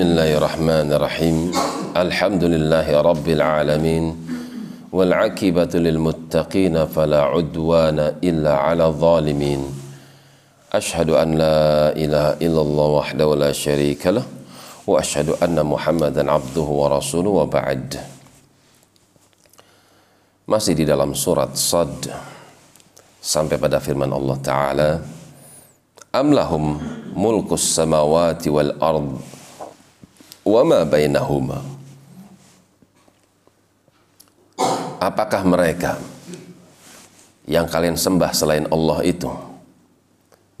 [0.00, 1.36] بسم الله الرحمن الرحيم
[1.92, 4.04] الحمد لله رب العالمين
[4.92, 9.60] والعاقبة للمتقين فلا عدوان إلا على الظالمين
[10.72, 14.24] أشهد أن لا إله إلا الله وحده لا شريك له
[14.88, 18.00] وأشهد أن محمدا عبده ورسوله وبعد
[20.48, 22.08] masih di dalam surat Sad
[23.20, 24.90] sampai pada firman Allah Ta'ala
[26.16, 26.80] lahum
[27.12, 29.39] mulkus samawati wal ard
[30.44, 31.60] wa ma bainahuma?
[35.00, 35.96] Apakah mereka
[37.48, 39.32] yang kalian sembah selain Allah itu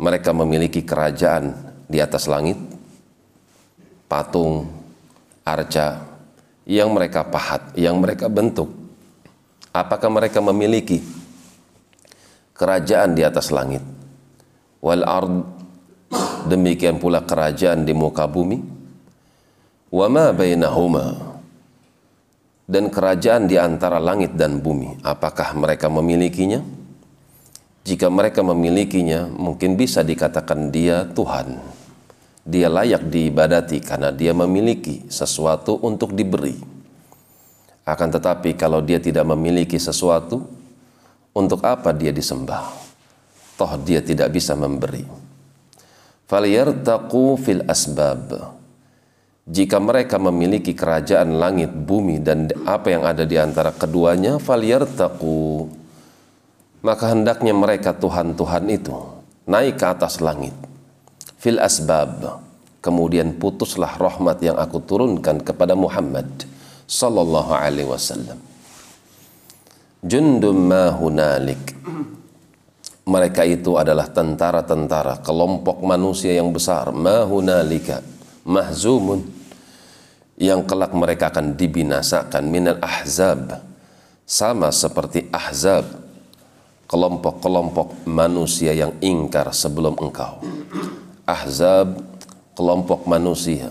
[0.00, 1.52] mereka memiliki kerajaan
[1.84, 2.56] di atas langit
[4.08, 4.64] patung
[5.44, 6.08] arca
[6.64, 8.72] yang mereka pahat yang mereka bentuk?
[9.70, 11.04] Apakah mereka memiliki
[12.56, 13.84] kerajaan di atas langit?
[14.80, 15.44] Wal ard
[16.48, 18.79] demikian pula kerajaan di muka bumi
[19.90, 21.38] wa ma bainahuma
[22.70, 26.62] dan kerajaan di antara langit dan bumi apakah mereka memilikinya
[27.82, 31.58] jika mereka memilikinya mungkin bisa dikatakan dia Tuhan
[32.46, 36.80] dia layak diibadati karena dia memiliki sesuatu untuk diberi
[37.90, 40.46] akan tetapi kalau dia tidak memiliki sesuatu,
[41.34, 42.70] untuk apa dia disembah?
[43.58, 45.02] Toh dia tidak bisa memberi.
[46.30, 48.59] Falyartaqu fil asbab.
[49.50, 55.66] Jika mereka memiliki kerajaan langit, bumi, dan apa yang ada di antara keduanya, falyartaqu.
[56.86, 58.94] Maka hendaknya mereka Tuhan-Tuhan itu
[59.50, 60.54] naik ke atas langit.
[61.42, 62.46] Fil asbab.
[62.78, 66.30] Kemudian putuslah rahmat yang aku turunkan kepada Muhammad
[66.86, 68.38] sallallahu alaihi wasallam.
[70.00, 71.74] Jundum ma hunalik.
[73.04, 78.00] Mereka itu adalah tentara-tentara, kelompok manusia yang besar, ma hunalika,
[78.46, 79.39] mahzumun
[80.40, 83.60] yang kelak mereka akan dibinasakan minal ahzab
[84.24, 85.84] sama seperti ahzab
[86.88, 90.40] kelompok-kelompok manusia yang ingkar sebelum engkau
[91.28, 92.00] ahzab
[92.56, 93.68] kelompok manusia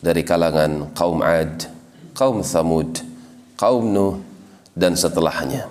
[0.00, 1.82] dari kalangan kaum Ad
[2.12, 3.00] kaum Thamud,
[3.56, 4.20] kaum Nuh,
[4.76, 5.68] dan setelahnya.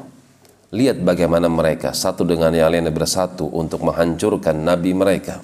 [0.71, 5.43] Lihat bagaimana mereka satu dengan yang lainnya bersatu untuk menghancurkan nabi mereka.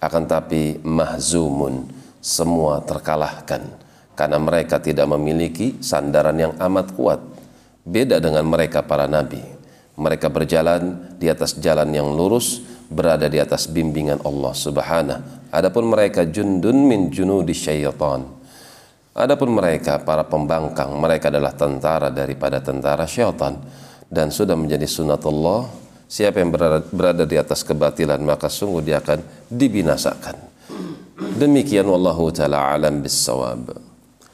[0.00, 1.88] Akan tapi mahzumun,
[2.26, 3.62] semua terkalahkan
[4.18, 7.22] karena mereka tidak memiliki sandaran yang amat kuat.
[7.86, 9.38] Beda dengan mereka para nabi.
[9.94, 12.60] Mereka berjalan di atas jalan yang lurus,
[12.90, 15.54] berada di atas bimbingan Allah Subhanahu.
[15.54, 18.26] Adapun mereka jundun min junudi syaitan
[19.16, 23.56] Adapun mereka para pembangkang, mereka adalah tentara daripada tentara syaitan
[24.12, 25.64] dan sudah menjadi sunatullah
[26.04, 26.52] siapa yang
[26.92, 30.55] berada di atas kebatilan maka sungguh dia akan dibinasakan.
[31.36, 33.85] Demikian wallahu taala alam bisawab.